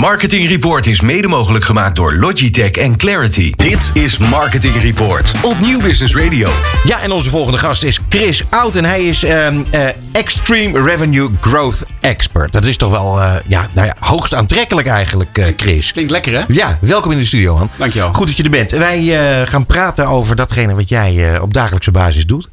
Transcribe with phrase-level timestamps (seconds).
[0.00, 3.52] Marketing Report is mede mogelijk gemaakt door Logitech en Clarity.
[3.56, 6.50] Dit is Marketing Report op Nieuw Business Radio.
[6.84, 8.76] Ja, en onze volgende gast is Chris Oud.
[8.76, 12.52] En hij is ehm, eh, Extreme Revenue Growth Expert.
[12.52, 15.92] Dat is toch wel eh, ja, nou ja, hoogst aantrekkelijk eigenlijk, eh, Chris.
[15.92, 16.44] Klinkt lekker, hè?
[16.48, 17.70] Ja, welkom in de studio, man.
[17.76, 18.12] Dankjewel.
[18.12, 18.70] Goed dat je er bent.
[18.70, 22.48] Wij eh, gaan praten over datgene wat jij eh, op dagelijkse basis doet.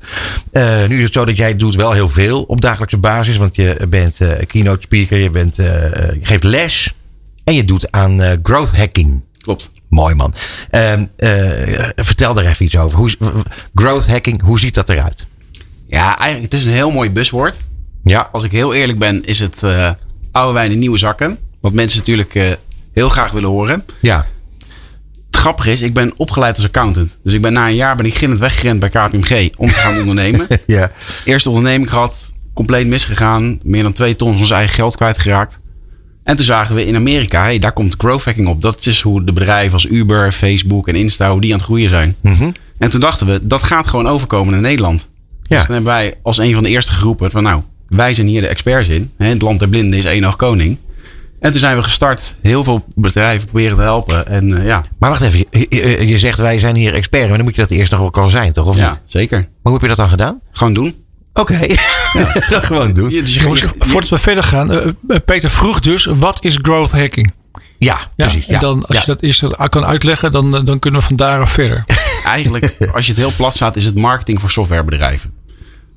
[0.52, 3.38] Eh, nu is het zo dat jij doet wel heel veel op dagelijkse basis.
[3.38, 6.92] Want je bent eh, keynote speaker, je, bent, eh, je geeft les.
[7.48, 9.24] En je doet aan eh, growth hacking.
[9.38, 9.72] Klopt.
[9.90, 10.34] Mooi man.
[10.70, 12.98] Ehm, eh, vertel daar even iets over.
[12.98, 13.12] Hoe,
[13.76, 15.26] growth hacking, hoe ziet dat eruit?
[15.88, 17.56] Ja, eigenlijk, het is een heel mooi buswoord.
[18.04, 18.30] Ja.
[18.32, 19.92] Als ik heel eerlijk ben, is het eh,
[20.32, 21.38] oude wijn in nieuwe zakken.
[21.62, 22.58] Wat mensen natuurlijk
[22.94, 23.86] heel graag willen horen.
[24.02, 24.26] Ja.
[25.26, 27.18] Het grappige is, ik ben opgeleid als accountant.
[27.24, 30.00] Dus ik ben na een jaar ben ik gillend weggerend bij KPMG om te gaan
[30.08, 30.48] ondernemen.
[30.66, 30.92] ja.
[31.26, 33.60] Eerste onderneming gehad, compleet misgegaan.
[33.64, 35.60] Meer dan twee ton van ons eigen geld kwijtgeraakt.
[36.28, 38.62] En toen zagen we in Amerika, hey, daar komt growth hacking op.
[38.62, 41.90] Dat is hoe de bedrijven als Uber, Facebook en Insta, hoe die aan het groeien
[41.90, 42.16] zijn.
[42.22, 42.52] Mhm.
[42.78, 45.08] En toen dachten we, dat gaat gewoon overkomen naar Nederland.
[45.44, 45.56] Ja.
[45.58, 48.42] Dus toen hebben wij als een van de eerste geroepen van nou, wij zijn hier
[48.42, 49.12] de experts in.
[49.18, 50.78] Hè, het land der blinden is één oog koning.
[51.40, 54.28] En toen zijn we gestart, heel veel bedrijven proberen te helpen.
[54.28, 57.38] En eh, ja, Maar wacht even, je, je- je zegt wij zijn hier experts, maar
[57.38, 58.66] dan moet je dat eerst nog wel kan zijn, toch?
[58.68, 58.84] Of niet?
[58.84, 59.38] ja, zeker.
[59.40, 60.40] Maar hoe heb je dat dan gedaan?
[60.52, 60.96] Gewoon doen.
[61.40, 61.60] Oké,
[62.50, 63.10] dat gewoon doen.
[63.10, 64.72] Je- dus je- Jongens, je- voordat we verder gaan.
[64.72, 64.92] eh, eh,
[65.26, 67.32] Peter vroeg dus, wat is growth hacking?
[67.78, 68.48] Ja, Ja, precies.
[68.48, 68.60] en Ja.
[68.60, 69.00] dan, als Ja.
[69.00, 71.86] je dat eerst kan uitleggen, dan, eh, dan kunnen we van daaraf verder.
[72.26, 75.32] Eigenlijk, als je het heel plat staat, is het marketing voor softwarebedrijven.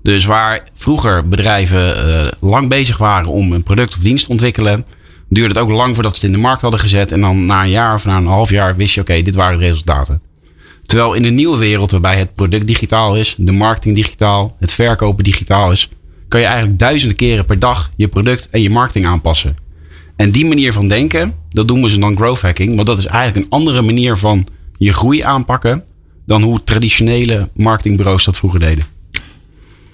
[0.03, 4.85] Dus waar vroeger bedrijven eh, lang bezig waren om een product of dienst te ontwikkelen,
[5.29, 7.13] duurde het ook lang voordat ze het in de markt hadden gezet.
[7.13, 9.59] En dan na een jaar of na een half jaar wist je, oké, dit waren
[9.59, 10.21] de resultaten.
[10.91, 15.25] Terwijl in de nieuwe wereld, waarbij het product digitaal is, de marketing digitaal, het verkopen
[15.25, 15.89] digitaal is,
[16.29, 19.57] kan je eigenlijk duizenden keren per dag je product en je marketing aanpassen.
[20.17, 22.75] En die manier van denken, dat doen ze dan growth hacking.
[22.75, 24.47] Want dat is eigenlijk een andere manier van
[24.79, 25.85] je groei aanpakken
[26.27, 28.85] dan hoe traditionele marketingbureaus dat vroeger deden.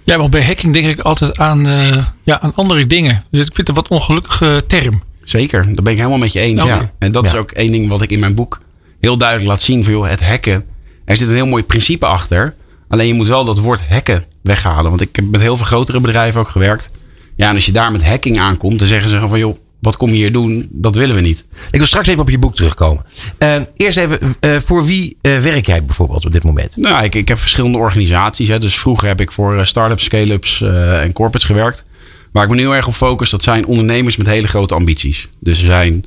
[0.05, 3.25] Ja, want bij hacking denk ik altijd aan, eh, ja, aan andere dingen.
[3.31, 5.03] Dus ik vind het een wat ongelukkige term.
[5.25, 6.63] Zeker, daar ben ik helemaal met je eens.
[6.63, 6.93] Ja.
[6.99, 8.61] En dat is ook één ding wat ik in mijn boek
[9.01, 9.85] heel duidelijk laat zien.
[9.85, 10.65] Van, joh, het hacken,
[11.07, 12.55] er zit een heel mooi principe achter.
[12.89, 14.91] Alleen je moet wel dat woord hacken weghalen.
[14.91, 16.91] Want ik heb met heel veel grotere bedrijven ook gewerkt.
[17.37, 20.09] Ja, en als je daar met hacking aankomt, dan zeggen ze van joh, wat kom
[20.09, 20.69] je hier doen?
[20.71, 21.45] Dat willen we niet.
[21.71, 23.05] Ik wil straks even op je boek terugkomen.
[23.39, 26.77] Eh, eerst even, eh, voor wie eh, werk jij bijvoorbeeld op dit moment?
[26.77, 28.49] Nou, ik, ik heb verschillende organisaties.
[28.49, 28.59] Hè.
[28.59, 31.85] Dus vroeger heb ik voor eh, start-ups, scale-ups en corporates gewerkt.
[32.33, 35.29] Waar ik me nu heel erg op focus, dat zijn ondernemers met hele grote ambities.
[35.41, 36.05] Dus er zijn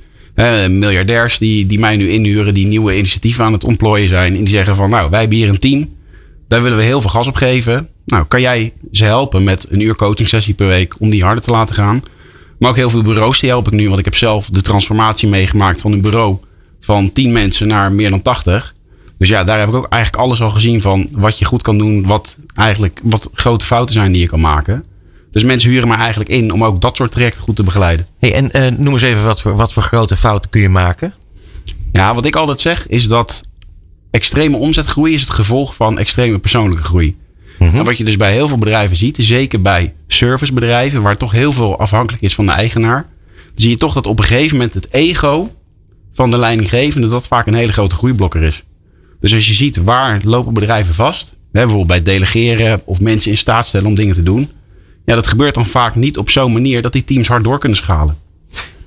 [0.68, 4.36] miljardairs die, die mij nu inhuren, die nieuwe initiatieven aan het ontplooien zijn.
[4.36, 5.90] En die zeggen van, nou, wij hebben hier een team.
[6.48, 7.90] Daar willen we heel veel gas op geven.
[8.06, 11.44] Nou, kan jij ze helpen met een uur coaching sessie per week om die harder
[11.44, 12.04] te laten gaan?
[12.60, 13.88] Maar ook heel veel bureaus die help ik nu.
[13.88, 16.38] Want ik heb zelf de transformatie meegemaakt van een bureau
[16.80, 18.74] van 10 mensen naar meer dan 80.
[19.18, 21.78] Dus ja, daar heb ik ook eigenlijk alles al gezien van wat je goed kan
[21.78, 22.06] doen.
[22.06, 24.84] Wat eigenlijk wat grote fouten zijn die je kan maken.
[25.32, 28.08] Dus mensen huren mij eigenlijk in om ook dat soort trajecten goed te begeleiden.
[28.20, 31.14] Hey, en eh, noem eens even wat voor, wat voor grote fouten kun je maken?
[31.92, 33.42] Ja, wat ik altijd zeg is dat
[34.12, 37.18] extreme omzetgroei is het gevolg van extreme persoonlijke groei.
[37.60, 41.52] En wat je dus bij heel veel bedrijven ziet, zeker bij servicebedrijven, waar toch heel
[41.52, 43.08] veel afhankelijk is van de eigenaar,
[43.56, 45.52] zie je toch dat op een gegeven moment het ego
[46.14, 48.64] van de leidinggevende dat vaak een hele grote groeiblokker is.
[49.20, 53.38] Dus als je ziet waar lopen bedrijven vast, hè, bijvoorbeeld bij delegeren of mensen in
[53.38, 54.50] staat stellen om dingen te doen,
[55.10, 57.78] ja, dat gebeurt dan vaak niet op zo'n manier dat die teams hard door kunnen
[57.78, 58.18] schalen.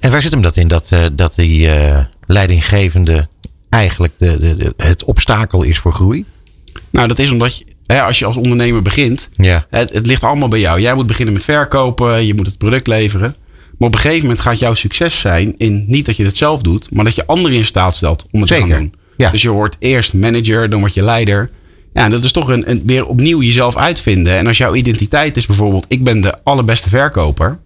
[0.00, 0.68] En waar zit hem dat in?
[0.68, 3.28] Dat, eh, dat die eh, leidinggevende
[3.68, 6.24] eigenlijk de, de, de- het obstakel is voor groei?
[6.90, 9.66] Nou, dat is omdat je, hè, als je als ondernemer begint, Ja.
[9.70, 10.80] Het, het ligt allemaal bij jou.
[10.80, 13.36] Jij moet beginnen met verkopen, je moet het product leveren.
[13.78, 16.60] Maar op een gegeven moment gaat jouw succes zijn in niet dat je het zelf
[16.62, 18.94] doet, maar dat je anderen in staat stelt om het te gaan doen.
[19.16, 19.30] ja.
[19.30, 21.50] Dus je wordt eerst manager, dan word je leider.
[21.92, 24.36] Ja, dat is toch een, een, weer opnieuw jezelf uitvinden.
[24.36, 27.58] En als jouw identiteit is bijvoorbeeld, ik ben de allerbeste verkoper.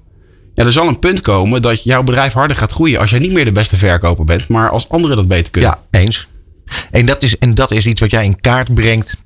[0.55, 3.33] Ja, er zal een punt komen dat jouw bedrijf harder gaat groeien als jij niet
[3.33, 5.71] meer de beste verkoper bent, maar als anderen dat beter kunnen.
[5.91, 6.29] Ja, eens.
[6.91, 9.17] En dat is, en dat is iets wat jij in kaart brengt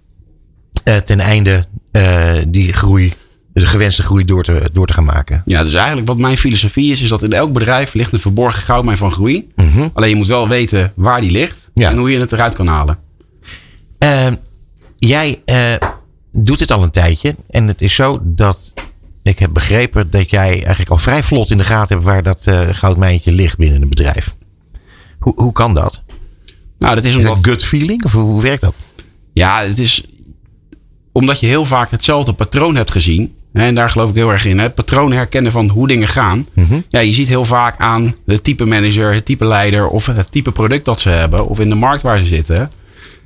[0.85, 3.13] eh, ten einde eh, die groei,
[3.53, 5.43] de gewenste groei door te, door te gaan maken.
[5.45, 8.63] Ja, dus eigenlijk wat mijn filosofie is, is dat in elk bedrijf ligt een verborgen
[8.63, 9.49] goudmijn van groei.
[9.57, 9.89] Mhm.
[9.93, 11.91] Alleen je moet wel weten waar die ligt Ja.
[11.91, 12.99] en hoe je het eruit kan halen.
[13.99, 14.27] Eh,
[15.11, 15.89] jij eh,
[16.33, 17.35] doet dit al een tijdje.
[17.51, 18.75] En het is zo dat
[19.23, 22.47] ik heb begrepen dat jij eigenlijk al vrij vlot in de gaten hebt waar dat
[22.47, 24.35] eh, goudmijntje ligt binnen een bedrijf.
[25.19, 26.03] Hoe, hoe kan dat?
[26.79, 28.05] Nou, dat is Is omdat, dat gut feeling?
[28.05, 28.75] Of hoe, hoe werkt dat?
[29.33, 30.05] ja, het is
[31.12, 33.35] omdat je heel vaak hetzelfde patroon hebt gezien.
[33.53, 34.59] En daar geloof ik heel erg in.
[34.59, 36.47] Het patroon herkennen van hoe dingen gaan.
[36.89, 40.53] Ja, je ziet heel vaak aan het type manager, het type leider of het type
[40.53, 41.47] product dat ze hebben.
[41.47, 42.71] Of in de markt waar ze zitten.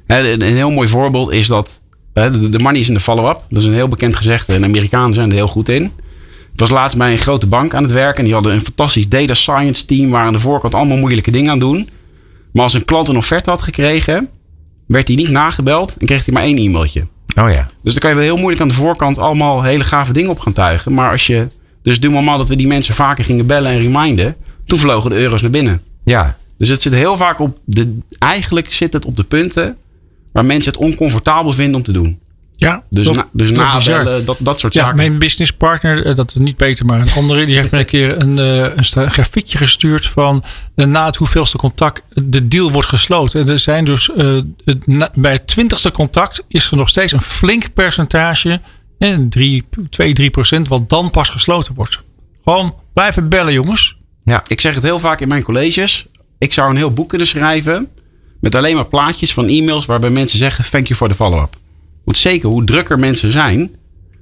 [0.06, 1.80] Een heel mooi voorbeeld is dat
[2.12, 3.44] de money is in de follow-up.
[3.48, 4.54] Dat is een heel bekend gezegde.
[4.54, 5.84] En Amerikanen zijn er heel goed in.
[6.52, 8.18] Ik was laatst bij een grote bank aan het werken.
[8.18, 10.10] En die hadden een fantastisch data science team.
[10.10, 11.88] Waar aan de voorkant allemaal moeilijke dingen aan doen.
[12.52, 14.28] Maar als een klant een offerte had gekregen,
[14.86, 17.06] werd hij niet nagebeld en kreeg hij maar één e-mailtje.
[17.36, 17.68] Oh ja.
[17.82, 20.40] Dus dan kan je wel heel moeilijk aan de voorkant allemaal hele gave dingen op
[20.40, 20.94] gaan tuigen.
[20.94, 21.48] Maar als je,
[21.82, 24.36] dus doe dat we die mensen vaker gingen bellen en reminden,
[24.66, 25.82] toen vlogen de euro's naar binnen.
[26.04, 26.36] Ja.
[26.58, 29.76] Dus het zit heel vaak op de, eigenlijk zit het op de punten
[30.34, 32.18] waar mensen het oncomfortabel vinden om te doen.
[32.56, 34.96] Ja, Dus, dat- na, dus dat nabellen, dat, dat soort Ja, zaken.
[34.96, 38.20] mijn businesspartner, eh, dat is niet beter, maar een andere, die heeft me een keer
[38.20, 40.44] een, eh, een grafiekje gestuurd van
[40.74, 43.40] eh, na het hoeveelste contact de deal wordt gesloten.
[43.40, 47.12] En er zijn dus eh, het, na- bij het twintigste contact is er nog steeds
[47.12, 48.60] een flink percentage,
[48.98, 52.00] eh, 3, 2, 3 procent, wat dan pas gesloten wordt.
[52.44, 53.96] Gewoon blijven bellen, jongens.
[54.46, 56.04] Ik zeg het heel vaak in mijn colleges.
[56.38, 57.88] Ik zou een heel boek kunnen schrijven.
[58.44, 61.56] Met alleen maar plaatjes van e-mails waarbij mensen zeggen: Thank you for the follow-up.
[62.04, 63.70] Want zeker hoe drukker mensen zijn.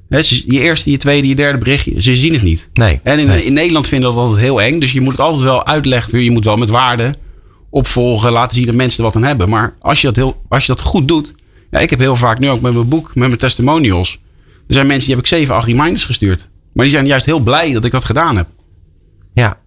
[0.09, 2.69] Hè, ze- je eerste, je tweede, je derde berichtje, ze zien het niet.
[2.73, 3.01] Nee.
[3.03, 3.45] En in, nee.
[3.45, 4.79] in Nederland vinden we dat altijd heel eng.
[4.81, 6.23] Dus je moet het altijd wel uitleggen.
[6.25, 7.15] Je moet wel met waarde
[7.71, 8.33] opvolgen.
[8.33, 9.49] Laten zien dat mensen er wat aan hebben.
[9.49, 11.35] Maar als je dat, heel, als je dat goed doet.
[11.71, 14.19] Ja, ik heb heel vaak nu ook met mijn boek, met mijn testimonials.
[14.67, 16.49] Er zijn mensen die heb ik zeven, acht reminders gestuurd.
[16.73, 18.47] Maar die zijn juist heel blij dat ik dat gedaan heb.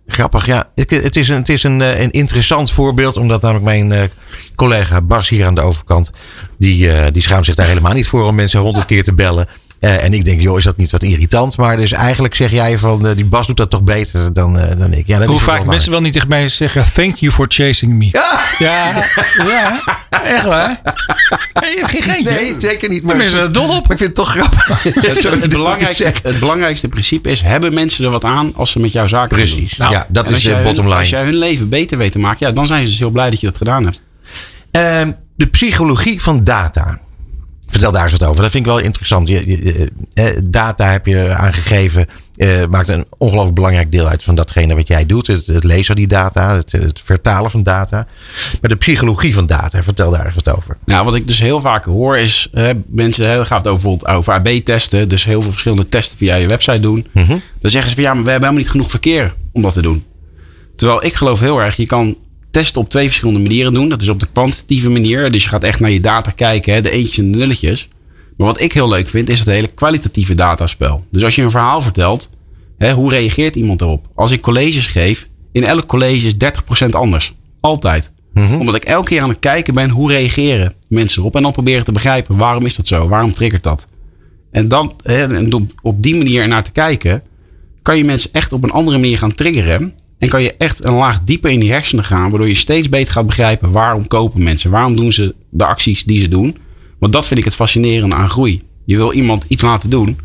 [0.07, 0.45] Grappig.
[0.45, 4.03] Ja, het is, een, het is een, eh, een interessant voorbeeld, omdat namelijk mijn eh,
[4.55, 6.09] collega Bas hier aan de overkant,
[6.57, 9.47] die, eh, die schaamt zich daar helemaal niet voor om mensen honderd keer te bellen.
[9.79, 11.57] Eh, en ik denk, joh, is dat niet wat irritant?
[11.57, 14.77] Maar dus eigenlijk zeg jij van, eh, die Bas doet dat toch beter dan, eh,
[14.77, 15.07] dan ik.
[15.07, 17.93] Ja, dat Hoe vaak wel mensen wel niet tegen mij zeggen: Thank you for chasing
[17.93, 18.09] me.
[18.59, 19.05] Ja,
[19.37, 19.81] ja,
[20.23, 20.81] echt waar.
[21.61, 22.33] Nee, geen geintje.
[22.33, 22.41] waar.
[22.43, 23.03] Nee, zeker niet.
[23.03, 23.87] Maar mensen zijn er dol op.
[23.87, 24.83] maar ik vind het toch grappig.
[24.83, 29.07] Het, belangrijkste, het belangrijkste principe is: hebben mensen er wat aan als ze met jouw
[29.07, 29.47] zaken doen?
[29.47, 29.77] Precies.
[29.77, 30.99] Nou, ja, dat is als de jij bottom hun, line.
[30.99, 33.29] Als jij hun leven beter weet te maken, ja, dan zijn ze dus heel blij
[33.29, 34.01] dat je dat gedaan hebt.
[34.71, 36.99] Ehm, de psychologie van data.
[37.69, 38.41] Vertel daar eens wat over.
[38.41, 39.27] Dat vind ik wel interessant.
[39.27, 42.07] Je, je- eh, data heb je aangegeven.
[42.35, 45.27] eh, maakt een ongelooflijk belangrijk deel uit van datgene wat jij doet.
[45.27, 46.55] Het, het lezen van die data.
[46.55, 48.07] Het, het vertalen van data.
[48.61, 49.83] Maar de psychologie van data.
[49.83, 50.77] Vertel daar eens wat over.
[50.85, 54.09] Nou, wat ik dus heel vaak hoor is hè, mensen, hè, dat gaat over, bijvoorbeeld
[54.17, 57.07] over AB-testen, dus heel veel verschillende testen via je website doen.
[57.13, 57.37] Mhm.
[57.59, 59.81] Dan zeggen ze van ja, maar we hebben helemaal niet genoeg verkeer om dat te
[59.81, 60.05] doen.
[60.75, 62.17] Terwijl ik geloof heel erg, je kan
[62.55, 63.89] testen op twee verschillende manieren doen.
[63.89, 66.81] Dat is op de kwantitatieve manier, dus je gaat echt naar je data kijken, hè,
[66.81, 67.87] de eentjes en de nulletjes.
[68.37, 71.05] Maar wat ik heel leuk vind, is het hele kwalitatieve dataspel.
[71.11, 72.29] Dus als je een verhaal vertelt,
[72.77, 74.07] hè, hoe reageert iemand erop?
[74.15, 76.33] Als ik colleges geef, in elk college is
[76.85, 77.33] 30% anders.
[77.59, 78.11] Altijd.
[78.59, 81.35] Omdat ik elke keer aan het kijken ben, hoe reageren mensen erop?
[81.35, 83.07] En dan proberen te begrijpen, waarom is dat zo?
[83.07, 83.87] Waarom triggert dat?
[84.51, 87.23] En dan hè, op, op die manier ernaar te kijken,
[87.81, 89.93] kan je mensen echt op een andere manier gaan triggeren.
[90.19, 93.13] En kan je echt een laag dieper in die hersenen gaan, waardoor je steeds beter
[93.13, 94.71] gaat begrijpen waarom kopen mensen?
[94.71, 96.57] Waarom doen ze de acties die ze doen?
[96.99, 98.61] Want dat vind ik het fascinerende aan groei.
[98.85, 100.19] Je wil iemand iets laten doen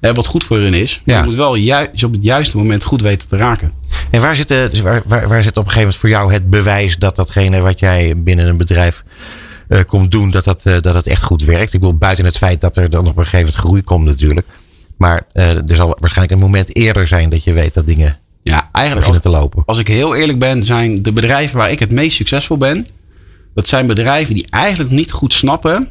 [0.00, 1.02] hè, wat goed voor hun is.
[1.04, 1.20] Maar Ja.
[1.20, 3.72] je moet wel juist op het juiste moment goed weten te raken.
[4.10, 6.32] En waar zit, eh, dus waar, waar, waar zit op een gegeven moment voor jou
[6.32, 9.04] het bewijs dat datgene wat jij binnen een bedrijf
[9.68, 11.74] eh, komt doen, dat dat, eh, dat het echt goed werkt?
[11.74, 14.46] Ik bedoel, buiten het feit dat er dan op een gegeven moment groei komt natuurlijk.
[14.96, 19.06] Maar er zal waarschijnlijk een moment eerder zijn dat je weet dat dingen Ja, eigenlijk
[19.06, 19.62] beginnen te lopen.
[19.66, 22.86] als ik heel eerlijk ben, zijn de bedrijven waar ik het meest succesvol ben,
[23.54, 25.88] dat zijn bedrijven die eigenlijk niet goed snappen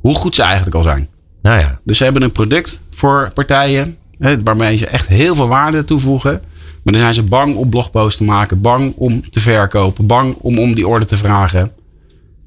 [0.00, 1.08] hoe goed ze eigenlijk al zijn.
[1.42, 5.48] Nou ja, Dus ze hebben een product voor partijen hè, waarmee ze echt heel veel
[5.48, 6.42] waarde toevoegen.
[6.82, 10.58] Maar dan zijn ze bang om blogposts te maken, bang om te verkopen, bang om
[10.58, 11.72] om die orde te vragen.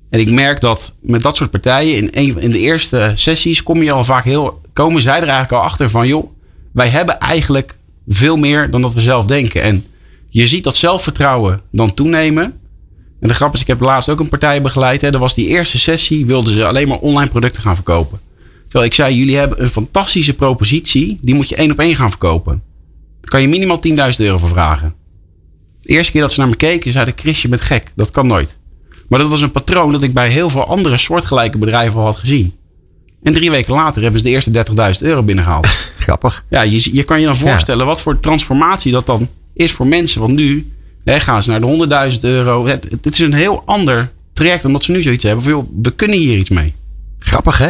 [0.09, 3.83] En ik merk dat met dat soort partijen in, een, in de eerste sessies kom
[3.83, 6.31] je al vaak heel, komen zij er eigenlijk al achter van joh,
[6.71, 7.76] wij hebben eigenlijk
[8.07, 9.61] veel meer dan dat we zelf denken.
[9.61, 9.85] En
[10.29, 12.43] je ziet dat zelfvertrouwen dan toenemen.
[13.19, 15.01] En de grap is, ik heb laatst ook een partij begeleid.
[15.01, 15.11] Hè.
[15.11, 18.19] Dat was die eerste sessie, wilden ze alleen maar online producten gaan verkopen.
[18.63, 21.17] Terwijl ik zei, jullie hebben een fantastische propositie.
[21.21, 22.63] Die moet je één op één gaan verkopen.
[23.21, 24.93] Daar kan je minimaal 10.000 euro voor vragen.
[25.81, 27.91] De eerste keer dat ze naar me keken, zeiden Chris, bent gek.
[27.95, 28.57] Dat kan nooit.
[29.09, 32.17] Maar dat was een patroon dat ik bij heel veel andere soortgelijke bedrijven al had
[32.17, 32.53] gezien.
[33.23, 34.65] En drie weken later hebben ze de eerste
[35.01, 35.87] 30.000 euro binnengehaald.
[36.07, 36.43] Grappig.
[36.49, 40.21] Ja, je, je kan je dan voorstellen wat voor transformatie dat dan is voor mensen.
[40.21, 40.71] Want nu
[41.03, 42.67] hè, gaan ze naar de 100.000 euro.
[42.67, 45.43] Het, is een heel ander traject dan dat ze nu zoiets hebben.
[45.43, 46.73] Van, joh, we kunnen hier iets mee.
[47.19, 47.69] Grappig, hè?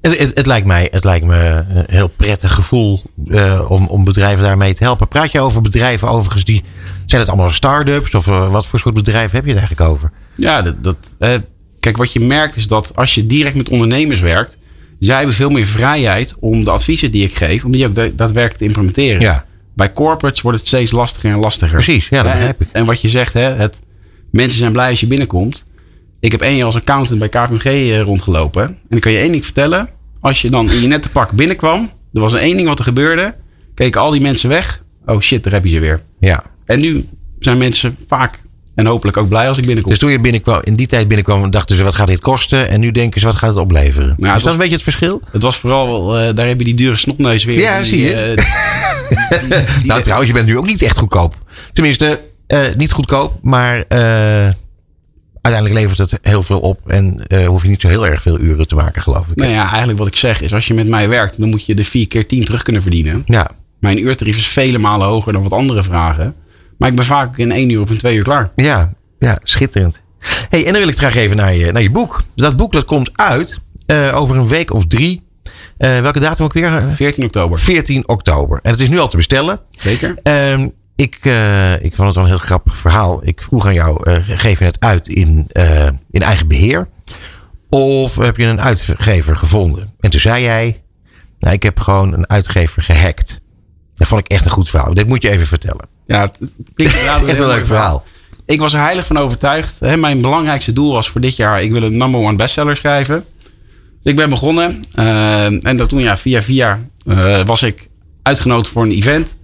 [0.00, 4.04] Het, het, het lijkt mij, het lijkt me een heel prettig gevoel eh, om, om
[4.04, 5.08] bedrijven daarmee te helpen.
[5.08, 6.64] Praat je over bedrijven overigens die...
[7.06, 8.14] Zijn het allemaal start-ups?
[8.14, 10.12] Of eh, wat voor soort bedrijven heb je het eigenlijk over?
[10.36, 10.96] Ja, dat, dat,
[11.80, 14.58] kijk, wat je merkt is dat als je direct met ondernemers werkt.
[15.00, 18.08] Zij hebben veel meer vrijheid om de adviezen die ik geef, om die ook da-
[18.14, 19.20] daadwerkelijk te implementeren.
[19.20, 21.74] Ja, Bij corporates wordt het steeds lastiger en lastiger.
[21.74, 22.08] precies.
[22.08, 22.68] Ja, dat begrijp ik.
[22.72, 23.78] En wat je zegt, hè, het,
[24.30, 25.64] mensen zijn blij als je binnenkomt.
[26.20, 28.62] Ik heb één jaar als accountant bij KPMG eh, rondgelopen.
[28.62, 29.88] En dan kan je één ding vertellen.
[30.20, 33.34] Als je dan in je nette pak binnenkwam, er was één ding wat er gebeurde.
[33.74, 34.82] Keken al die mensen weg.
[35.06, 36.02] Oh shit, daar heb je ze weer.
[36.20, 36.44] Ja.
[36.64, 37.04] En nu
[37.38, 38.42] zijn mensen vaak
[38.80, 39.90] en hopelijk ook blij als ik binnenkom.
[39.92, 42.68] Dus toen je binnenkwam, in die tijd binnenkwam, dachten ze wat gaat dit kosten?
[42.68, 44.10] En nu denken ze wat gaat het opleveren?
[44.18, 45.20] is dat was- een beetje het verschil?
[45.32, 47.58] Het was vooral, eh, daar heb je die dure snotneus weer.
[47.60, 48.12] Ja, die, zie je.
[48.14, 51.34] eh, die- die- die- nou trouwens, je bent nu ook niet echt goedkoop.
[51.72, 53.84] Tenminste, eh, niet goedkoop, maar
[55.42, 56.90] uiteindelijk levert het heel veel op.
[56.90, 59.36] En hoef je niet zo heel erg veel uren te maken, geloof ik.
[59.36, 61.74] nou ja, eigenlijk wat ik zeg is, als je met mij werkt, dan moet je
[61.74, 63.22] de 4 keer 10 terug kunnen verdienen.
[63.26, 66.34] Ja, Mijn uurtarief is vele malen hoger dan wat andere vragen.
[66.80, 68.50] Maar ik ben vaak in één uur of in twee uur klaar.
[68.54, 70.02] ja, ja, schitterend.
[70.48, 72.22] Hey, en dan wil ik graag even naar je, naar je boek.
[72.34, 75.22] Dat boek dat komt uit eh, over een week of drie.
[75.76, 76.82] Eh, welke datum ook weer?
[76.94, 77.58] 14 oktober.
[77.58, 78.60] 14 oktober.
[78.62, 79.60] En het is nu al te bestellen.
[79.70, 80.18] Zeker?
[80.22, 83.20] Ehm, ik, eh, ik vond het wel een heel grappig verhaal.
[83.26, 85.50] Ik vroeg aan jou, geef je het uit in,
[86.10, 86.86] in eigen beheer?
[87.68, 89.92] Of heb je een uitgever gevonden?
[90.00, 90.82] En toen zei jij,
[91.38, 93.40] nou, ik heb gewoon een uitgever gehackt.
[93.94, 94.94] Dat vond ik echt een goed verhaal.
[94.94, 95.88] Dit moet je even vertellen.
[96.10, 96.38] Ja, het,
[96.74, 98.04] klinkt inderdaad een heel leuk verhaal.
[98.46, 99.80] Ik was er heilig van overtuigd.
[99.80, 103.24] Hè, mijn belangrijkste doel was voor dit jaar, ik wil een number one bestseller schrijven.
[104.02, 104.80] Dus ik ben begonnen.
[104.94, 107.88] eh, en dat toen ja, via via eh, was ik
[108.22, 109.34] uitgenodigd voor een event.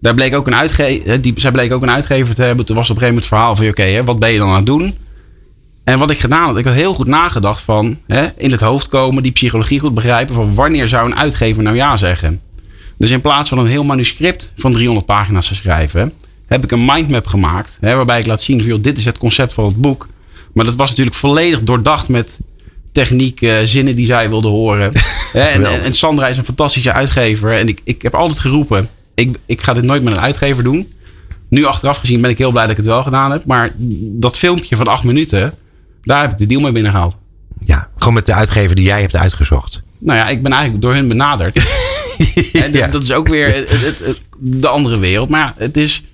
[0.00, 2.64] Daar bleek ook een uitgever, die, zij bleek ook een uitgever te hebben.
[2.66, 4.56] Toen was op een gegeven moment het verhaal van, oké, wat ben je dan aan
[4.56, 4.96] het doen?
[5.84, 8.88] En wat ik gedaan had, ik had heel goed nagedacht van hè, in het hoofd
[8.88, 12.40] komen, die psychologie goed begrijpen van wanneer zou een uitgever nou ja zeggen.
[12.98, 16.12] Dus in plaats van een heel manuscript van 300 pagina's te schrijven,
[16.46, 17.78] heb ik een mindmap gemaakt.
[17.80, 20.08] Hè, waarbij ik laat zien van joh, dit is het concept van het boek.
[20.52, 22.38] Maar dat was natuurlijk volledig doordacht met
[22.92, 24.92] techniek, eh, zinnen die zij wilde horen.
[25.32, 27.52] Hè, en, en, en Sandra is een fantastische uitgever.
[27.52, 30.88] En ik, ik heb altijd geroepen, ik, ik ga dit nooit met een uitgever doen.
[31.48, 33.44] Nu achteraf gezien ben ik heel blij dat ik het wel gedaan heb.
[33.44, 35.54] Maar dat filmpje van acht minuten,
[36.02, 37.16] daar heb ik de deal mee binnengehaald.
[37.64, 39.82] Ja, gewoon met de uitgever die jij hebt uitgezocht.
[39.98, 41.60] Nou ja, ik ben eigenlijk door hun benaderd.
[42.52, 42.86] En Ja.
[42.88, 45.28] dat is ook weer het, het- het- de andere wereld.
[45.28, 46.04] Maar het is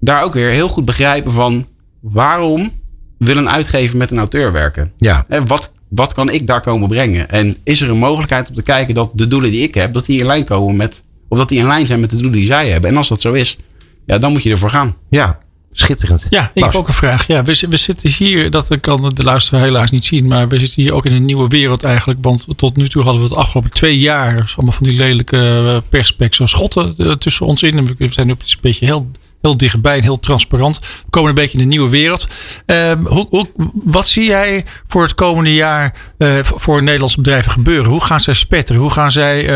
[0.00, 1.66] daar ook weer heel goed begrijpen van
[2.00, 2.70] waarom
[3.18, 4.92] wil een uitgever met een auteur werken?
[4.96, 7.30] Ja, Hè, wat, wat kan ik daar komen brengen?
[7.30, 10.06] En is er een mogelijkheid om te kijken dat de doelen die ik heb, dat
[10.06, 12.46] die in lijn komen met, of dat die in lijn zijn met de doelen die
[12.46, 12.90] zij hebben?
[12.90, 13.58] En als dat zo is,
[14.06, 14.96] ja, dan moet je ervoor gaan.
[15.08, 15.38] ja.
[15.80, 16.26] Schitterend.
[16.30, 16.72] Ja, ik Bas.
[16.72, 17.26] heb ook een vraag.
[17.26, 20.82] Ja, we, we zitten hier, dat kan de luisteraar helaas niet zien, maar we zitten
[20.82, 22.18] hier ook in een nieuwe wereld eigenlijk.
[22.22, 25.36] Want tot nu toe hadden we het afgelopen twee jaar, dus allemaal van die lelijke
[25.36, 27.78] eh, perspecs, zo schotten eh, tussen ons in.
[27.78, 30.78] En we zijn nu een beetje heel, heel dichtbij en heel transparant.
[30.78, 32.28] We komen een beetje in een nieuwe wereld.
[32.66, 33.46] Ehm, hoe, hoe,
[33.84, 37.90] wat zie jij voor het komende jaar eh, voor Nederlandse bedrijven gebeuren?
[37.90, 38.82] Hoe gaan zij spetteren?
[38.82, 39.46] Hoe gaan zij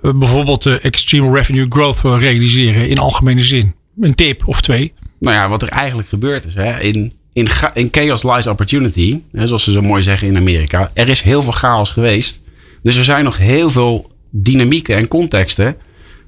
[0.00, 3.74] bijvoorbeeld de extreme revenue growth realiseren in algemene zin?
[4.00, 4.92] Een tip of twee?
[5.20, 7.48] Nou ja, wat er eigenlijk gebeurd is, hè, in, in,
[7.90, 10.90] chaos lies opportunity, hè, zoals ze zo mooi zeggen in Amerika.
[10.94, 12.40] Er is heel veel chaos geweest.
[12.82, 15.76] Dus er zijn nog heel veel dynamieken en contexten.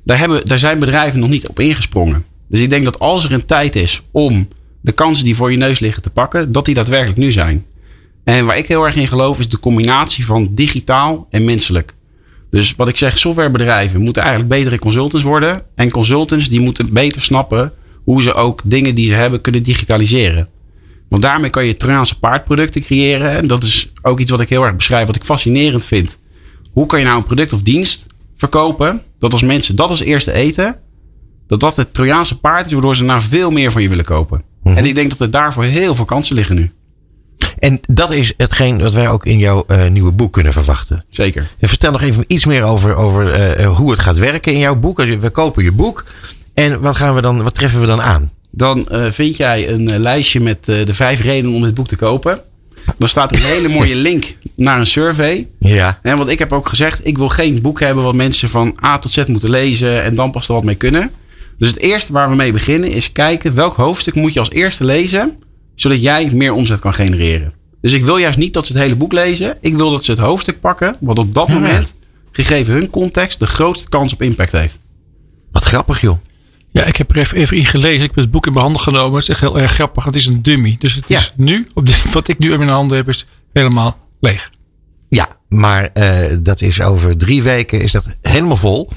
[0.04, 2.24] Daar, hebben, daar zijn bedrijven nog niet op ingesprongen.
[2.48, 4.48] Dus ik denk dat als er een tijd is om
[4.80, 7.66] de kansen die voor je neus liggen te pakken, dat die daadwerkelijk nu zijn.
[8.24, 11.94] En waar ik heel erg in geloof is de combinatie van digitaal en menselijk.
[12.50, 15.62] Dus wat ik zeg, softwarebedrijven moeten eigenlijk betere consultants worden.
[15.74, 17.72] En consultants die moeten beter snappen
[18.04, 20.48] hoe ze ook dingen die ze hebben kunnen digitaliseren.
[21.08, 23.30] Want daarmee kan je Trojaanse paardproducten creëren.
[23.30, 26.18] En dat is ook iets wat ik heel erg beschrijf, wat ik fascinerend vind.
[26.72, 28.06] Hoe kan je nou een product of dienst
[28.36, 30.78] verkopen, dat als mensen dat als eerste eten,
[31.46, 34.42] dat dat het Trojaanse paard is, waardoor ze naar veel meer van je willen kopen.
[34.64, 36.70] En ik denk dat er daarvoor heel veel kansen liggen nu.
[37.58, 41.04] En dat is hetgeen wat wij ook in jouw eh, nieuwe boek kunnen verwachten.
[41.10, 41.50] Zeker.
[41.58, 44.76] En vertel nog even iets meer over, over eh, hoe het gaat werken in jouw
[44.76, 45.02] boek.
[45.02, 46.04] We kopen je boek.
[46.54, 48.32] En wat, gaan we dan, wat treffen we dan aan?
[48.50, 51.88] Dan eh, vind jij een eh, lijstje met eh, de vijf redenen om dit boek
[51.88, 52.40] te kopen.
[52.98, 55.48] Dan staat er een hele mooie link naar een survey.
[55.58, 55.98] Ja.
[56.02, 59.12] Want ik heb ook gezegd, ik wil geen boek hebben wat mensen van A tot
[59.12, 61.10] Z moeten lezen en dan pas er wat mee kunnen.
[61.58, 64.84] Dus het eerste waar we mee beginnen is kijken welk hoofdstuk moet je als eerste
[64.84, 65.36] lezen,
[65.74, 67.52] zodat jij meer omzet kan genereren.
[67.80, 69.56] Dus ik wil juist niet dat ze het hele boek lezen.
[69.60, 71.54] Ik wil dat ze het hoofdstuk pakken, wat op dat Ja.
[71.54, 71.94] moment,
[72.32, 74.78] gegeven hun context, de grootste kans op impact heeft.
[75.52, 76.18] Wat grappig joh.
[76.72, 78.00] Ja, ik heb er even, even in gelezen.
[78.02, 79.12] Ik heb het boek in mijn handen genomen.
[79.14, 80.04] Het is echt heel erg grappig.
[80.04, 80.76] Het is een dummy.
[80.78, 81.18] Dus het Ja.
[81.18, 84.50] is nu, op de, wat ik nu in mijn handen heb, is helemaal leeg.
[85.08, 88.88] Ja, maar eh, dat is over drie weken is dat helemaal vol.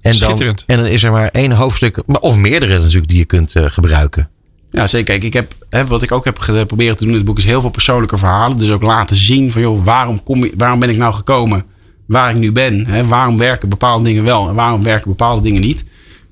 [0.00, 0.64] En dan, Schitterend.
[0.66, 3.64] en dan is er maar één hoofdstuk, maar- of meerdere natuurlijk, die je kunt eh,
[3.64, 4.28] gebruiken.
[4.70, 5.04] Ja, zeker.
[5.06, 7.44] Kijk, ik heb, hè, wat ik ook heb geprobeerd te doen in het boek is
[7.44, 8.58] heel veel persoonlijke verhalen.
[8.58, 11.64] Dus ook laten zien van, joh, waarom, kom je, waarom ben ik nou gekomen
[12.06, 12.86] waar ik nu ben.
[12.86, 15.84] Hè, waarom werken bepaalde dingen wel en waarom werken bepaalde dingen niet.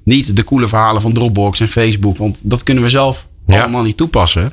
[0.05, 3.61] Niet de coole verhalen van Dropbox en Facebook, want dat kunnen we zelf Ja.
[3.63, 4.53] allemaal niet toepassen.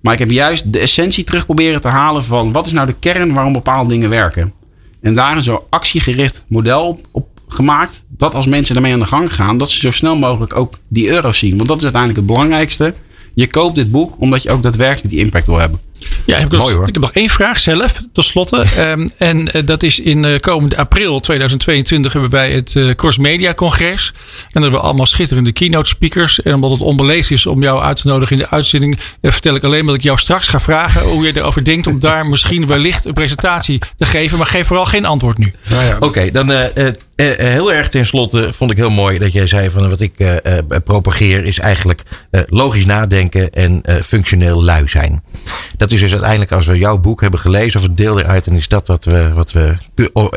[0.00, 2.94] Maar ik heb juist de essentie terug proberen te halen van wat is nou de
[3.00, 4.52] kern waarom bepaalde dingen werken.
[5.00, 8.04] En daar een zo actiegericht model op, op gemaakt.
[8.08, 11.08] Dat als mensen daarmee aan de gang gaan, dat ze zo snel mogelijk ook die
[11.08, 11.56] euro's zien.
[11.56, 12.94] Want dat is uiteindelijk het belangrijkste.
[13.34, 15.80] Je koopt dit boek omdat je ook daadwerkelijk die impact wil hebben.
[16.24, 16.88] Ja, heb ik, Mooi, hoor.
[16.88, 18.64] ik heb nog één vraag zelf, tot slotte.
[18.76, 23.18] Ehm, en eh, dat is in eh, komende april 2022 hebben wij het eh Cross
[23.18, 24.12] Media Congres.
[24.14, 24.22] En
[24.52, 26.42] daar hebben we allemaal schitterende keynote speakers.
[26.42, 29.64] En omdat het onbeleefd is om jou uit te nodigen in de uitzending, vertel ik
[29.64, 33.04] alleen dat ik jou straks ga vragen hoe je erover denkt om daar misschien wellicht
[33.04, 34.38] een presentatie te geven.
[34.38, 35.52] Maar geef vooral geen antwoord nu.
[36.00, 36.50] Oké, dan
[37.36, 40.12] heel erg tenslotte vond ik heel mooi dat jij zei van wat ik
[40.84, 42.02] propageer is eigenlijk
[42.46, 45.22] logisch nadenken en functioneel lui zijn.
[45.76, 48.54] Dat is dus uiteindelijk als we jouw boek hebben gelezen of een deel eruit, dan
[48.56, 49.76] is dat wat we, wat we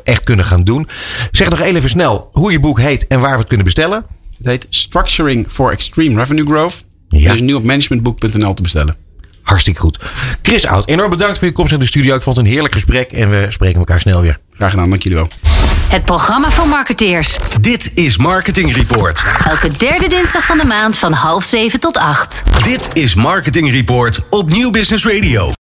[0.03, 0.88] echt kunnen gaan doen.
[1.32, 4.06] Zeg nog even snel hoe je boek heet en waar we het kunnen bestellen.
[4.38, 6.86] Het heet Structuring for Extreme Revenue Growth.
[7.10, 7.34] Ja.
[7.34, 8.96] Is nu op managementboek.nl te bestellen.
[9.41, 10.00] Hartstikke goed.
[10.41, 12.15] Chris Oud, enorm bedankt voor je komst in de studio.
[12.15, 14.39] Ik vond het een heerlijk gesprek en we spreken elkaar snel weer.
[14.60, 15.28] Graag gedaan, dank jullie wel.
[15.89, 17.38] Het programma van marketeers.
[17.62, 19.24] Dit is Marketing Report.
[19.46, 22.44] Elke derde dinsdag van de maand van half zeven tot acht.
[22.63, 25.54] Dit is Marketing Report op Nieuw Business Radio.